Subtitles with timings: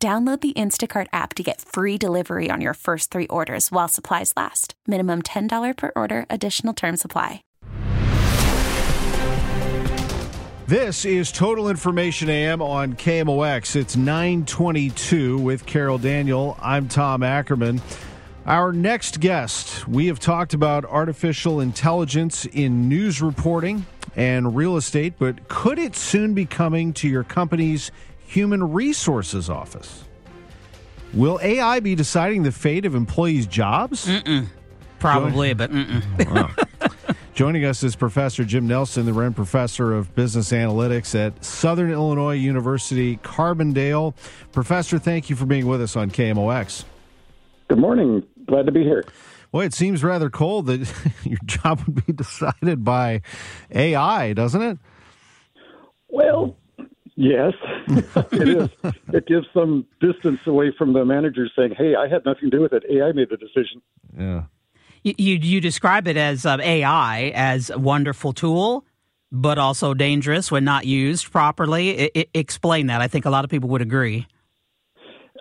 [0.00, 4.32] Download the Instacart app to get free delivery on your first three orders while supplies
[4.36, 4.74] last.
[4.86, 7.42] Minimum $10 per order, additional term supply.
[10.68, 13.74] This is Total Information AM on KMOX.
[13.74, 16.56] It's 922 with Carol Daniel.
[16.60, 17.82] I'm Tom Ackerman.
[18.46, 23.84] Our next guest, we have talked about artificial intelligence in news reporting
[24.14, 27.90] and real estate, but could it soon be coming to your company's
[28.28, 30.04] Human Resources Office.
[31.14, 34.06] Will AI be deciding the fate of employees' jobs?
[34.06, 34.46] Mm-mm.
[34.98, 36.54] Probably, but oh,
[37.34, 42.34] Joining us is Professor Jim Nelson, the Rehn Professor of Business Analytics at Southern Illinois
[42.34, 44.14] University, Carbondale.
[44.52, 46.84] Professor, thank you for being with us on KMOX.
[47.68, 48.24] Good morning.
[48.46, 49.04] Glad to be here.
[49.52, 50.92] Well, it seems rather cold that
[51.24, 53.22] your job would be decided by
[53.70, 54.78] AI, doesn't it?
[56.08, 56.56] Well,
[57.20, 57.52] Yes,
[57.88, 58.68] it is.
[59.12, 62.62] It gives some distance away from the managers saying, "Hey, I had nothing to do
[62.62, 62.84] with it.
[62.88, 63.82] AI made the decision."
[64.16, 64.44] Yeah.
[65.02, 68.84] You you, you describe it as uh, AI as a wonderful tool,
[69.32, 72.04] but also dangerous when not used properly.
[72.04, 73.00] I, I, explain that.
[73.00, 74.28] I think a lot of people would agree.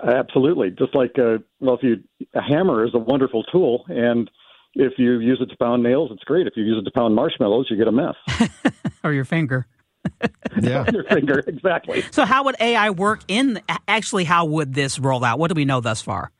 [0.03, 0.72] Absolutely.
[0.72, 4.31] Just like uh, well, if you a hammer is a wonderful tool, and
[4.73, 6.48] if you use it to pound nails, it's great.
[6.48, 8.16] If you use it to pound marshmallows, you get a mess.
[9.03, 9.67] or your finger.
[10.61, 10.86] yeah.
[10.91, 12.03] your finger, exactly.
[12.11, 14.23] So, how would AI work in actually?
[14.23, 15.39] How would this roll out?
[15.39, 16.31] What do we know thus far?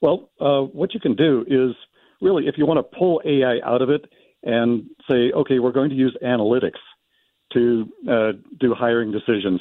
[0.00, 1.76] Well, uh, what you can do is
[2.20, 4.06] really, if you want to pull AI out of it
[4.42, 6.78] and say, okay, we're going to use analytics
[7.52, 9.60] to uh, do hiring decisions.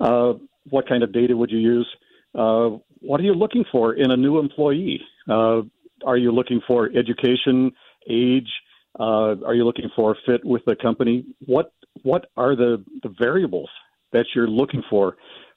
[0.00, 0.34] Uh,
[0.70, 1.88] what kind of data would you use?
[2.34, 2.70] Uh,
[3.00, 5.00] what are you looking for in a new employee?
[5.28, 5.62] Uh,
[6.04, 7.72] are you looking for education,
[8.08, 8.48] age?
[8.98, 11.24] Uh, are you looking for a fit with the company?
[11.46, 11.72] What
[12.02, 13.70] what are the, the variables
[14.12, 15.16] that you're looking for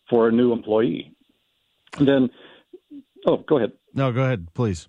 [0.10, 1.14] for a new employee?
[1.98, 2.30] And then,
[3.26, 3.74] oh, go ahead.
[3.94, 4.88] No, go ahead, please.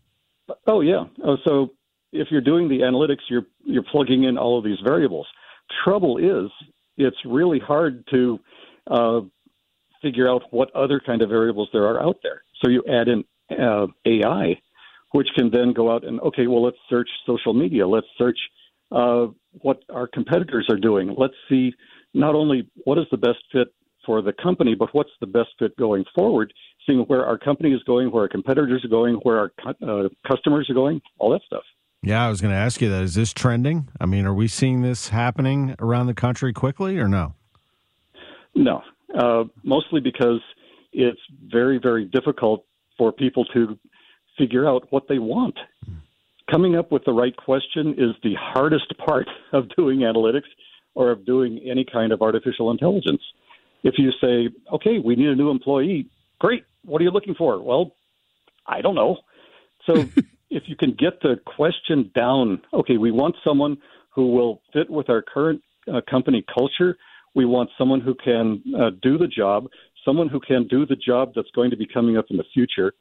[0.67, 1.05] Oh, yeah.
[1.25, 1.71] Oh, so
[2.13, 5.27] if you're doing the analytics, you're you're plugging in all of these variables.
[5.85, 6.51] Trouble is,
[6.97, 8.41] it's really hard to
[8.91, 9.21] uh,
[10.03, 12.43] figure out what other kind of variables there are out there.
[12.63, 14.61] So you add in uh, AI,
[15.13, 18.39] which can then go out and okay, well, let's search social media, let's search
[18.91, 19.27] uh,
[19.61, 21.15] what our competitors are doing.
[21.17, 21.73] Let's see
[22.15, 23.69] not only what is the best fit
[24.05, 26.53] for the company, but what's the best fit going forward,
[26.87, 30.69] seeing where our company is going, where our competitors are going, where our uh, customers
[30.69, 31.63] are going, all that stuff.
[32.03, 33.03] Yeah, I was going to ask you that.
[33.03, 33.89] Is this trending?
[34.01, 37.35] I mean, are we seeing this happening around the country quickly or no?
[38.55, 38.83] No,
[39.17, 40.41] uh, mostly because
[40.93, 42.65] it's very, very difficult
[42.99, 43.79] for people to
[44.39, 45.57] figure out what they want
[46.53, 50.51] coming up with the right question is the hardest part of doing analytics
[50.95, 53.23] or of doing any kind of artificial intelligence.
[53.83, 56.65] If you say, okay, we need a new employee, great.
[56.85, 57.61] What are you looking for?
[57.61, 57.93] Well,
[58.67, 59.19] I don't know.
[59.87, 59.95] So
[60.51, 63.79] if you can get the question down, okay, we want someone
[64.11, 66.97] who will fit with our current uh, company culture.
[67.35, 69.69] We want someone who can uh, do the job,
[70.05, 72.93] someone who can do the job that's going to be coming up in the future,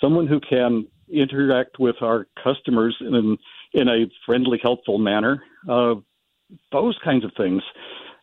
[0.00, 3.36] someone who can interact with our customers in
[3.72, 5.42] in a friendly, helpful manner.
[5.68, 5.94] Uh,
[6.72, 7.62] those kinds of things.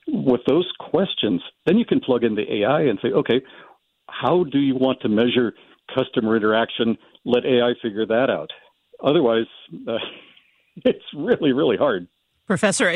[0.07, 3.41] With those questions, then you can plug in the AI and say, okay,
[4.09, 5.53] how do you want to measure
[5.93, 6.97] customer interaction?
[7.25, 8.49] Let AI figure that out.
[9.03, 9.47] Otherwise,
[9.87, 9.97] uh,
[10.85, 12.07] it's really, really hard.
[12.45, 12.93] Professor,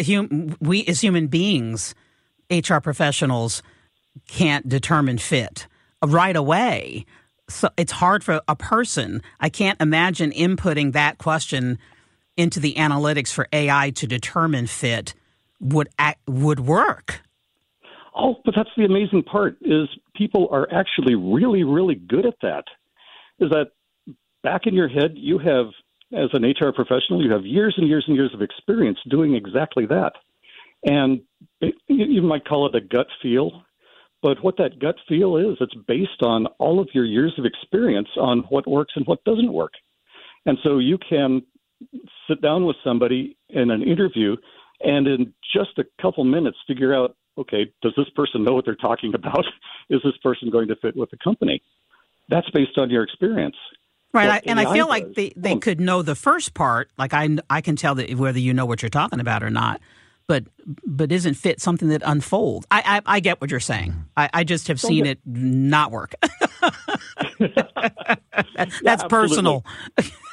[0.62, 1.94] we as human beings,
[2.50, 3.62] HR professionals,
[4.28, 5.68] can't determine fit
[6.02, 7.06] right away
[7.50, 9.22] so it's hard for a person.
[9.40, 11.78] I can't imagine inputting that question
[12.38, 15.14] into the analytics for AI to determine fit
[15.60, 17.22] would act, would work.
[18.16, 22.64] Oh, but that's the amazing part is people are actually really really good at that.
[23.40, 23.72] Is that
[24.44, 25.68] back in your head you have
[26.14, 29.86] as an HR professional you have years and years and years of experience doing exactly
[29.86, 30.14] that.
[30.84, 31.22] And
[31.62, 33.64] it, you might call it a gut feel
[34.22, 38.10] but what that gut feel is, it's based on all of your years of experience
[38.18, 39.74] on what works and what doesn't work.
[40.46, 41.42] And so you can
[42.28, 44.36] sit down with somebody in an interview
[44.82, 48.76] and in just a couple minutes figure out okay, does this person know what they're
[48.76, 49.46] talking about?
[49.90, 51.64] Is this person going to fit with the company?
[52.32, 53.56] that's based on your experience.
[54.14, 56.90] Right, I, and I feel like they, they could know the first part.
[56.98, 59.80] Like I, I can tell that whether you know what you're talking about or not.
[60.28, 60.46] But
[60.86, 62.66] but isn't fit something that unfolds?
[62.72, 63.92] I I, I get what you're saying.
[63.92, 64.02] Mm-hmm.
[64.18, 66.14] I, I just have seen it not work.
[67.40, 69.66] that's yeah, personal.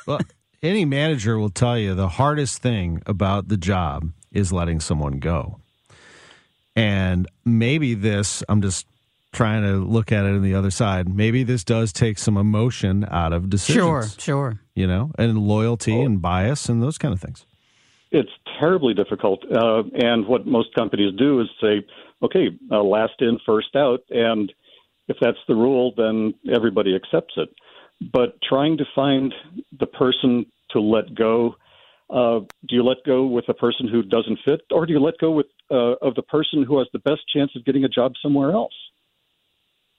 [0.06, 0.20] well,
[0.62, 5.60] any manager will tell you the hardest thing about the job is letting someone go.
[6.76, 8.86] And maybe this, I'm just
[9.32, 11.08] trying to look at it on the other side.
[11.08, 13.84] Maybe this does take some emotion out of decisions.
[13.84, 14.60] Sure, sure.
[14.74, 16.04] You know, and loyalty oh.
[16.04, 17.44] and bias and those kind of things.
[18.10, 19.44] It's terribly difficult.
[19.50, 21.86] Uh, and what most companies do is say,
[22.22, 24.00] okay, uh, last in, first out.
[24.10, 24.52] And
[25.08, 27.48] if that's the rule, then everybody accepts it.
[28.12, 29.34] But trying to find
[29.78, 31.56] the person to let go,
[32.10, 35.18] uh, do you let go with a person who doesn't fit, or do you let
[35.18, 38.12] go with uh, of the person who has the best chance of getting a job
[38.22, 38.72] somewhere else?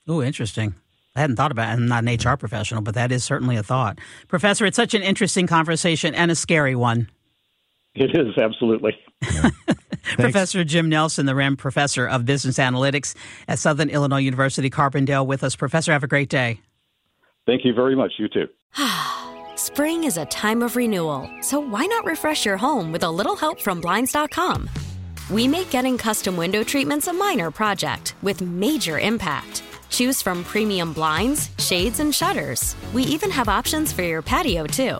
[0.08, 0.74] Oh, interesting.
[1.16, 1.74] I hadn't thought about it.
[1.74, 4.00] I'm not an HR professional, but that is certainly a thought.
[4.28, 7.10] Professor, it's such an interesting conversation and a scary one.
[7.96, 8.98] It is, absolutely.
[10.14, 13.16] professor Jim Nelson, the Rehn Professor of Business Analytics
[13.48, 15.56] at Southern Illinois University, Carbondale, with us.
[15.56, 16.62] Professor, have a great day.
[17.46, 18.14] Thank you very much.
[18.18, 18.48] You too.
[19.56, 23.36] Spring is a time of renewal, so why not refresh your home with a little
[23.36, 24.70] help from Blinds.com?
[25.30, 29.64] We make getting custom window treatments a minor project with major impact.
[29.90, 32.76] Choose from premium blinds, shades, and shutters.
[32.94, 35.00] We even have options for your patio, too.